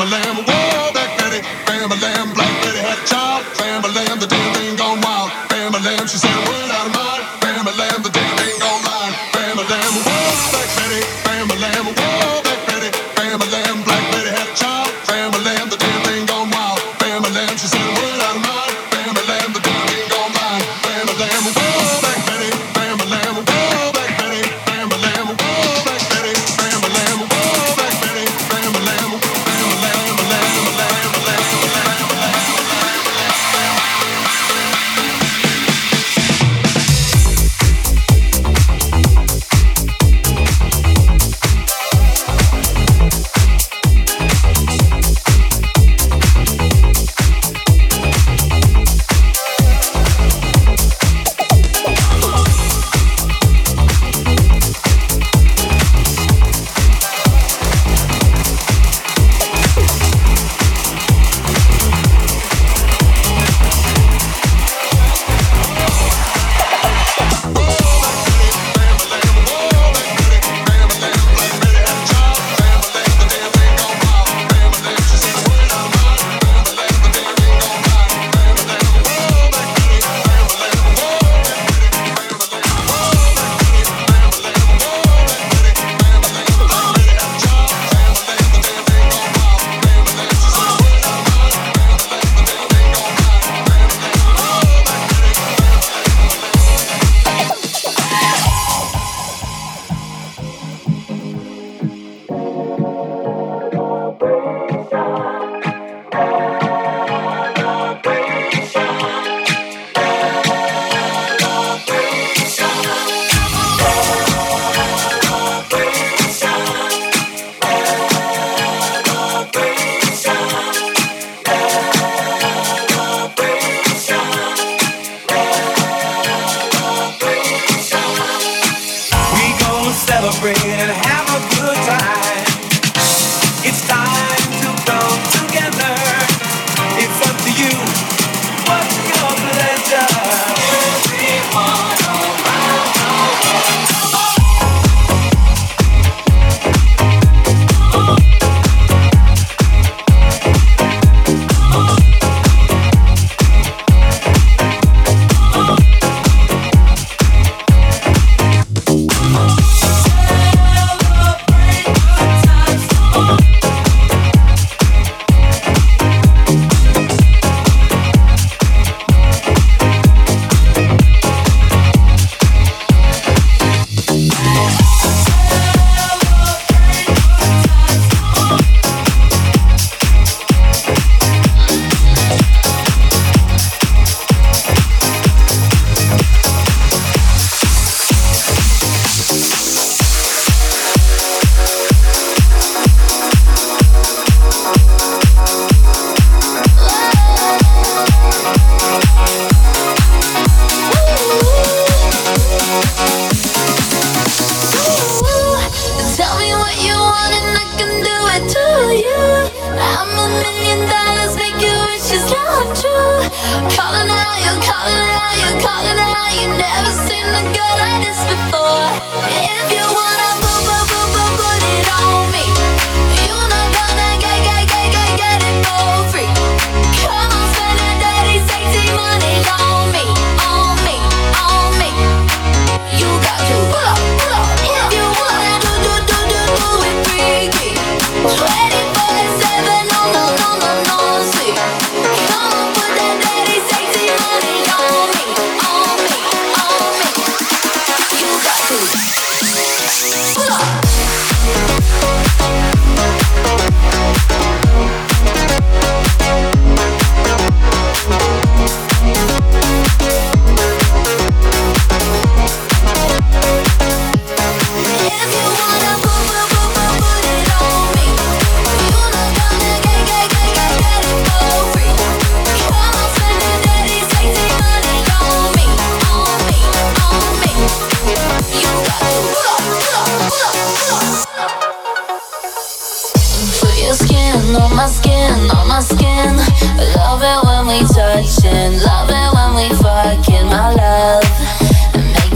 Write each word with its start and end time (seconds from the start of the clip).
I'm 0.00 0.10
lamb. 0.10 0.49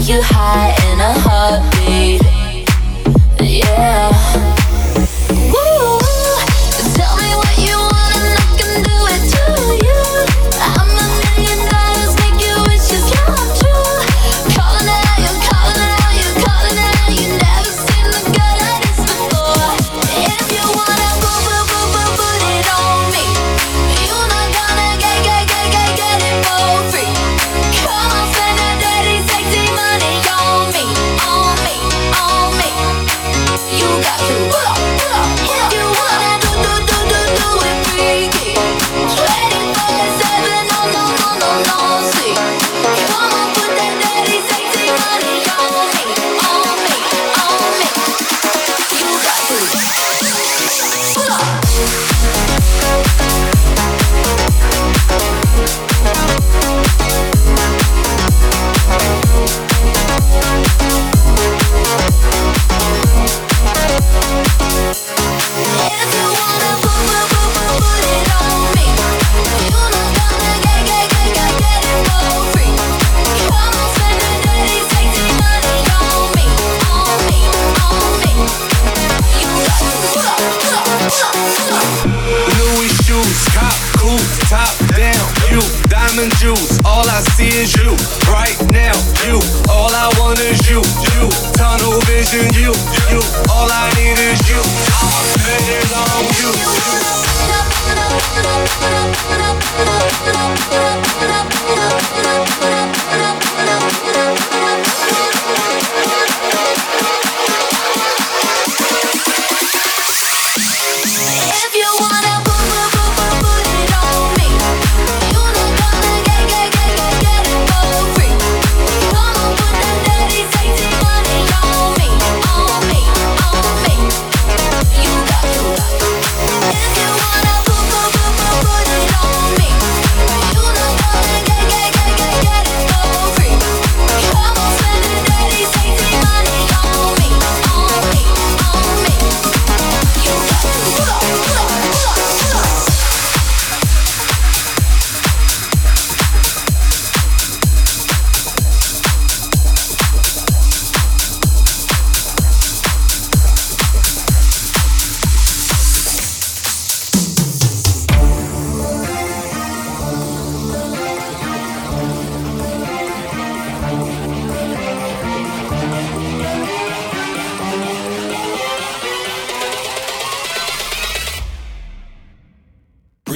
you 0.07 0.21
high 0.21 0.69
in 0.91 0.99
a 0.99 1.13
heartbeat. 1.19 2.21
Yeah. 3.41 4.24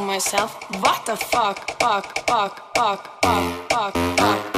myself, 0.00 0.54
what 0.80 1.04
the 1.06 1.16
fuck, 1.16 1.78
fuck, 1.80 2.26
fuck, 2.26 2.74
fuck, 2.74 3.22
fuck, 3.22 3.70
fuck, 3.70 3.94
fuck. 4.18 4.53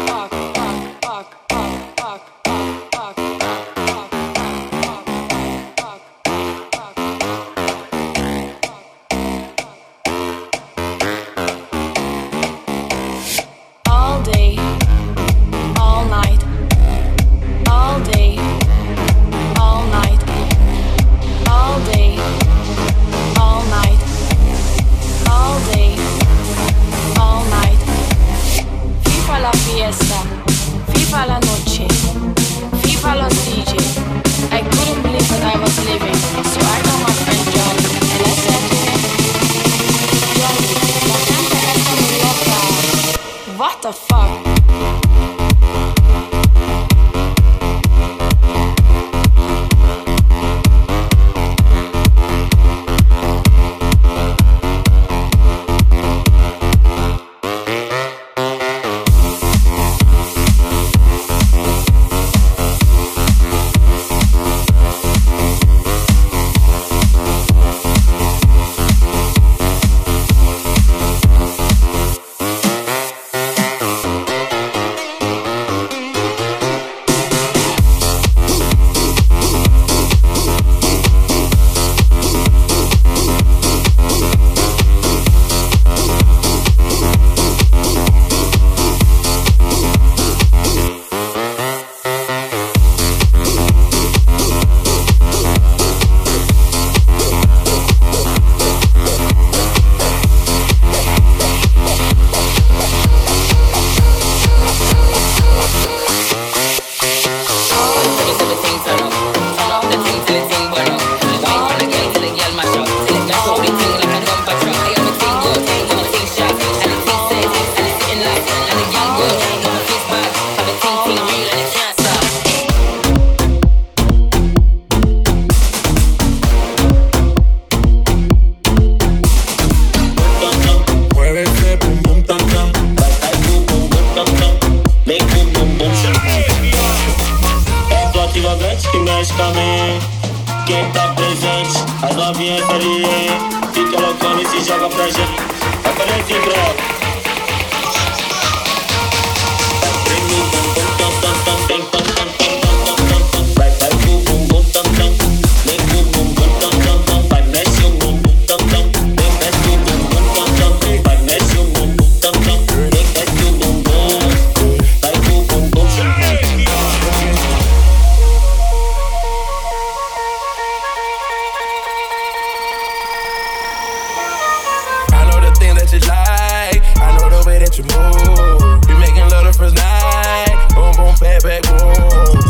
it 175.97 176.07
like. 176.07 176.83
I 176.99 177.19
know 177.19 177.31
the 177.31 177.45
way 177.47 177.59
that 177.59 177.79
you 177.79 177.85
move. 177.85 178.89
We 178.89 178.95
making 179.01 179.29
love 179.31 179.45
the 179.45 179.53
first 179.53 179.77
night. 179.77 180.69
Boom, 180.75 180.93
boom, 180.97 181.15
back, 181.21 181.43
back, 181.43 181.63
boom. 181.63 182.46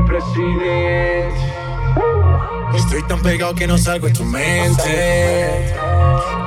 Su 0.00 0.06
presidente 0.06 1.34
Estoy 2.74 3.02
tan 3.06 3.20
pegado 3.20 3.54
que 3.54 3.66
no 3.66 3.76
salgo 3.76 4.06
de 4.06 4.12
tu 4.12 4.24
mente. 4.24 5.74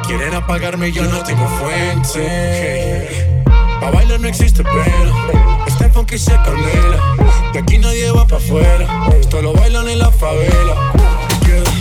Quieren 0.07 0.33
apagarme, 0.33 0.91
yo 0.91 1.03
no 1.03 1.21
tengo 1.23 1.45
fuente. 1.59 3.43
Pa' 3.79 3.91
bailar 3.91 4.19
no 4.19 4.27
existe 4.27 4.63
pena. 4.63 5.65
Este 5.67 5.89
funky 5.89 6.17
se 6.17 6.31
carnela. 6.31 7.15
De 7.51 7.59
aquí 7.59 7.77
nadie 7.77 8.09
va 8.11 8.25
pa' 8.25 8.37
afuera. 8.37 8.87
Esto 9.19 9.41
lo 9.41 9.53
bailan 9.53 9.89
en 9.89 9.99
la 9.99 10.11
favela. 10.11 10.93
Izquierda, 11.29 11.71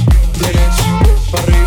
derecha, 0.40 0.84
pa' 1.30 1.38
arriba, 1.38 1.61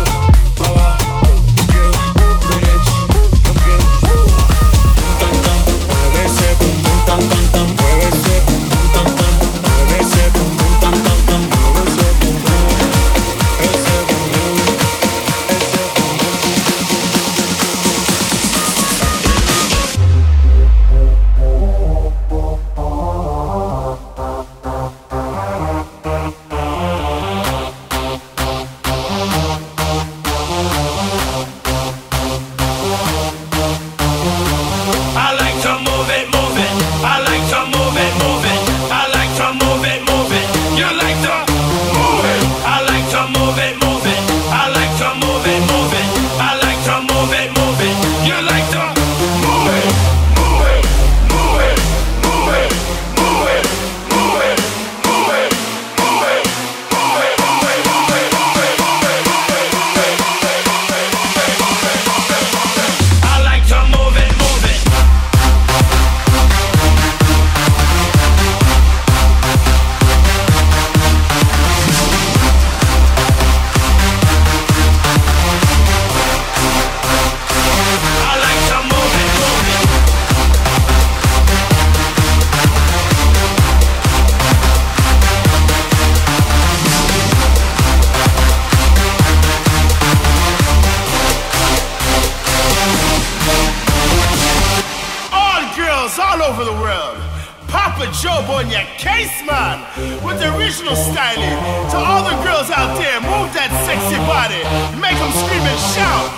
Joe 98.22 98.30
on 98.48 98.70
your 98.70 98.80
case, 98.96 99.44
man, 99.44 99.84
with 100.24 100.40
the 100.40 100.56
original 100.56 100.96
styling. 100.96 101.58
To 101.90 101.96
all 101.98 102.24
the 102.24 102.36
girls 102.42 102.70
out 102.70 102.96
there, 102.96 103.20
move 103.20 103.52
that 103.52 103.70
sexy 103.84 104.16
body, 104.24 104.64
make 104.98 105.18
them 105.20 105.32
scream 105.44 105.60
and 105.60 105.80
shout. 105.92 106.32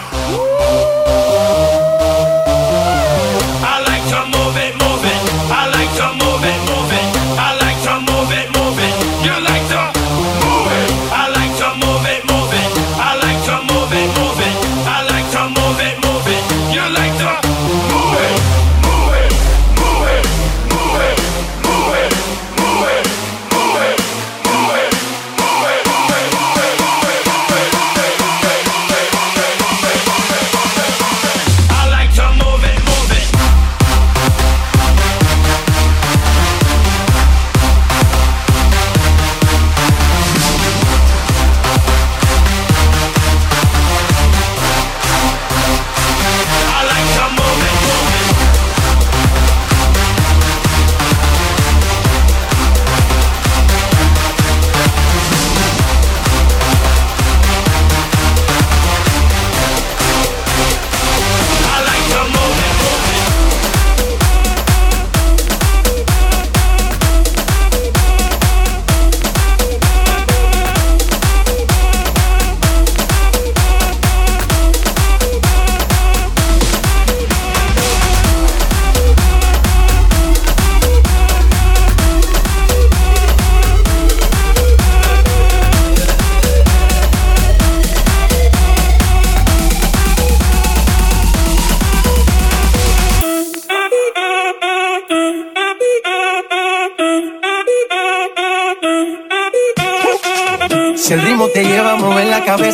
I 1.85 1.88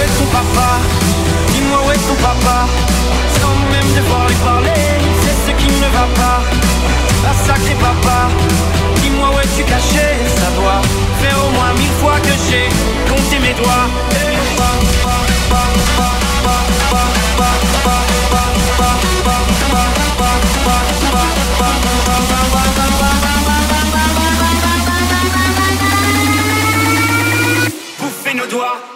Est 0.00 0.18
ton 0.18 0.24
papa 0.26 0.78
Dis-moi 1.52 1.78
où 1.86 1.90
est 1.90 2.06
ton 2.08 2.14
papa 2.14 2.66
Sans 3.40 3.54
même 3.70 3.90
devoir 3.94 4.26
lui 4.26 4.34
parler. 4.36 4.80
C'est 5.22 5.36
ce 5.46 5.56
qui 5.56 5.66
ne 5.66 5.88
va 5.96 6.06
pas. 6.14 6.40
Ah 7.26 7.34
sacré 7.46 7.74
papa. 7.74 8.28
Dis-moi 9.02 9.28
où 9.34 9.38
es-tu 9.38 9.64
caché 9.64 10.06
Ça 10.36 10.50
doit 10.58 10.82
faire 11.20 11.38
au 11.44 11.50
moins 11.50 11.72
mille 11.74 11.96
fois 12.00 12.18
que 12.22 12.34
j'ai 12.48 12.68
compté 13.08 13.38
mes 13.38 13.54
doigts 13.54 13.88
doigts 28.50 28.89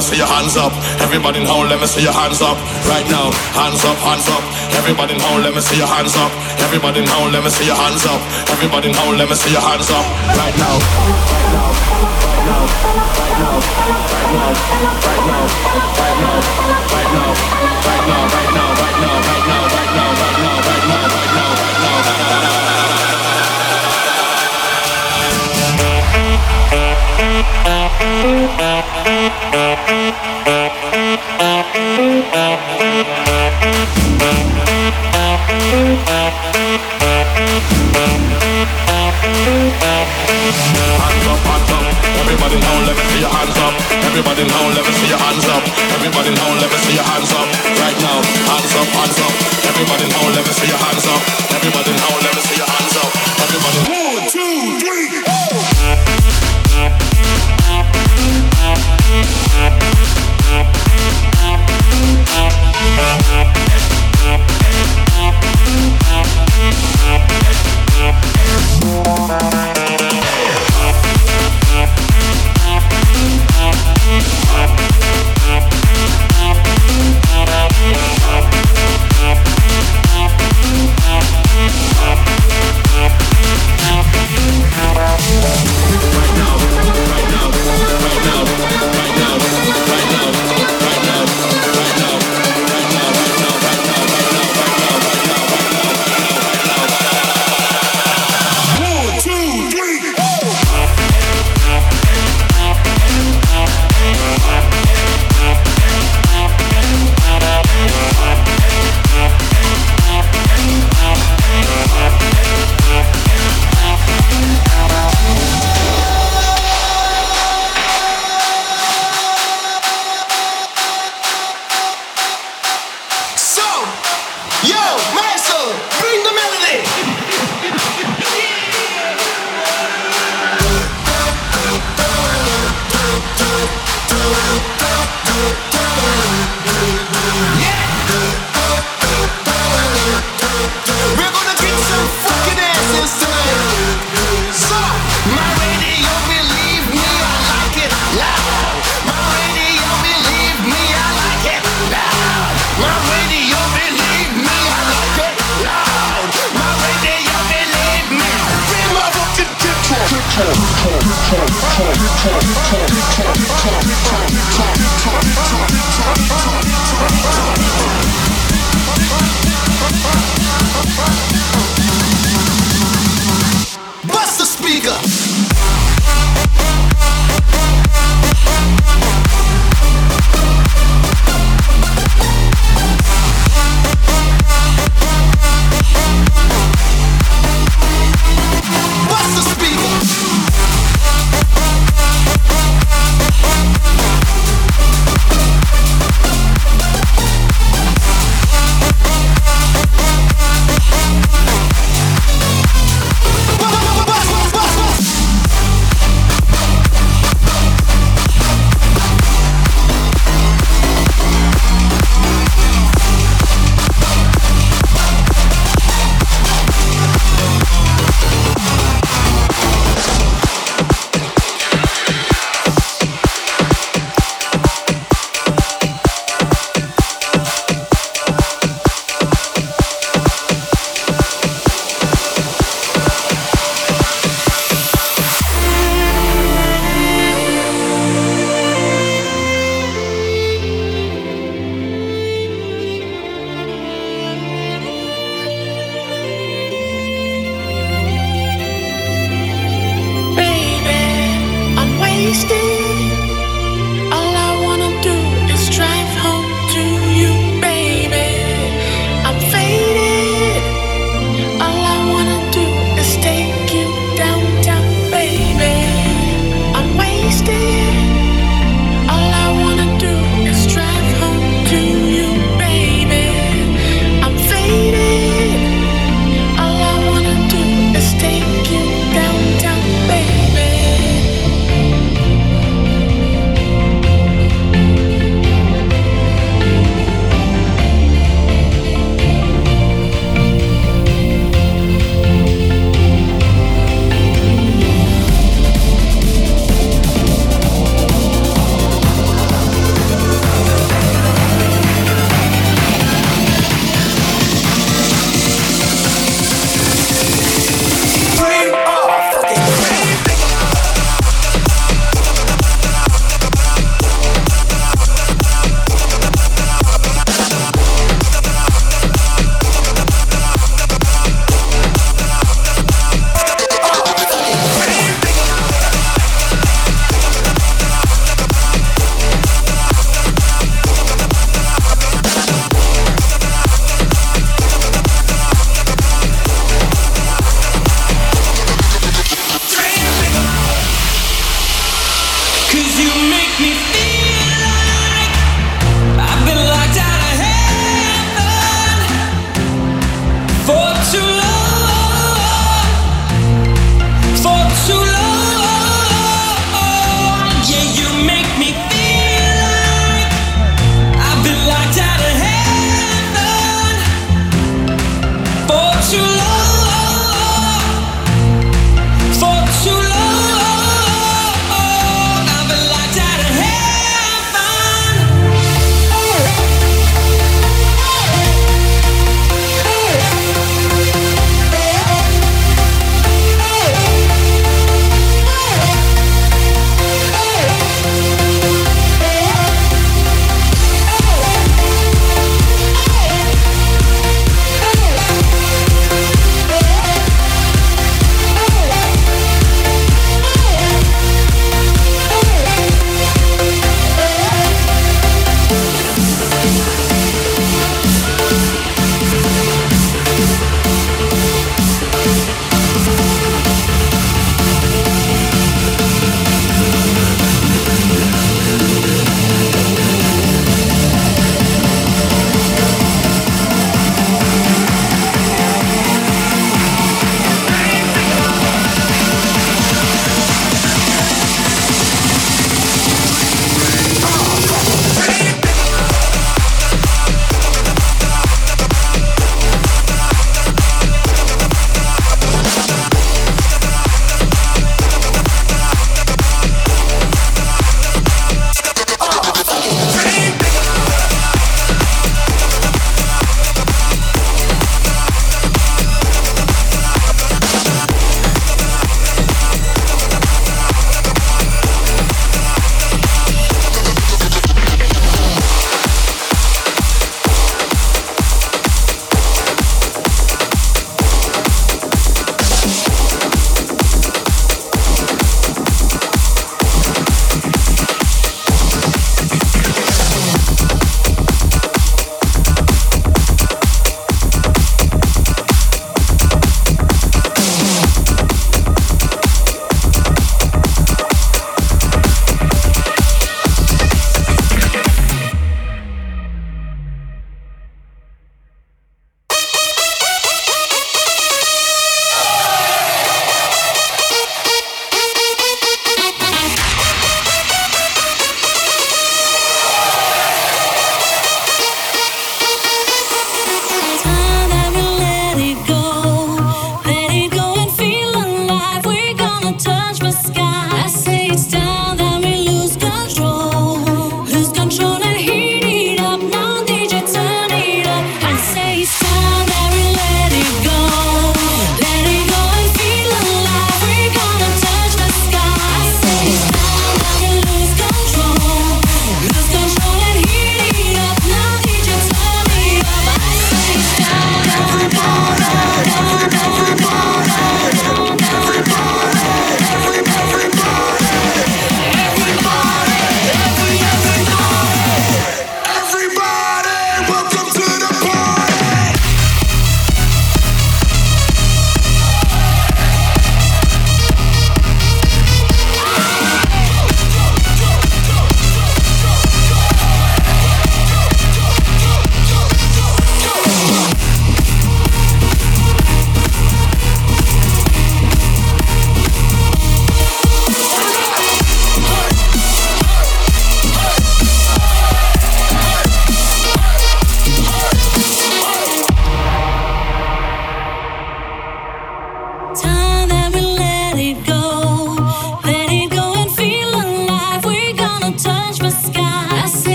me 0.00 0.06
see 0.06 0.16
your 0.16 0.26
hands 0.26 0.56
up. 0.56 0.72
Everybody 1.04 1.40
in 1.40 1.46
home, 1.46 1.68
let 1.68 1.78
me 1.78 1.86
see 1.86 2.02
your 2.02 2.12
hands 2.12 2.40
up. 2.40 2.56
Right 2.88 3.04
now, 3.10 3.30
hands 3.52 3.84
up, 3.84 3.98
hands 4.00 4.26
up. 4.28 4.40
Everybody 4.80 5.12
in 5.12 5.20
home, 5.20 5.42
let 5.42 5.54
me 5.54 5.60
see 5.60 5.76
your 5.76 5.86
hands 5.86 6.16
up. 6.16 6.32
Everybody 6.64 7.00
in 7.00 7.06
home, 7.06 7.32
let 7.32 7.44
me 7.44 7.50
see 7.50 7.66
your 7.66 7.76
hands 7.76 8.06
up. 8.06 8.20
Everybody 8.48 8.88
in 8.88 8.94
home, 8.94 9.18
let 9.18 9.28
me 9.28 9.34
see 9.36 9.52
your 9.52 9.60
hands 9.60 9.90
up. 9.90 10.06
Right 10.40 10.56
now. 10.56 10.80
Thank 27.42 28.04
you. 30.48 30.69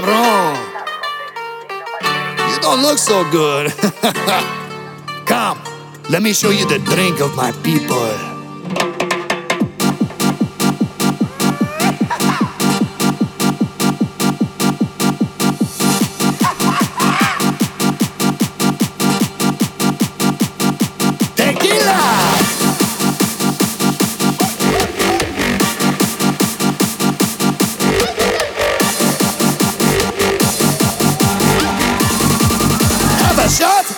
cabrón. 0.00 0.54
You 2.50 2.60
don't 2.60 2.82
look 2.82 2.98
so 2.98 3.28
good. 3.30 3.72
Come, 5.26 5.58
let 6.08 6.22
me 6.22 6.32
show 6.32 6.50
you 6.50 6.66
the 6.66 6.78
drink 6.78 7.20
of 7.20 7.34
my 7.34 7.52
people. 7.62 8.27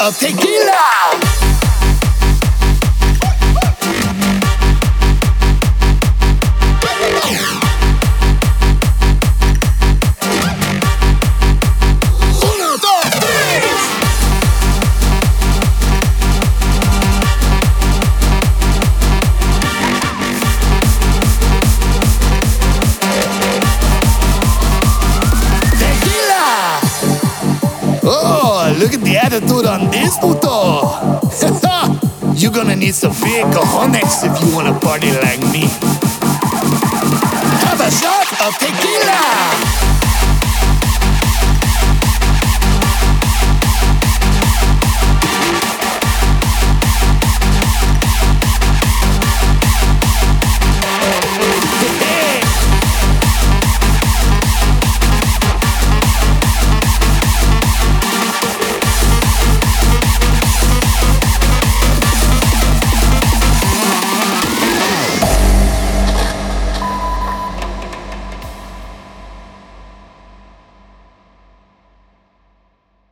of 0.00 0.18
taking. 0.18 0.49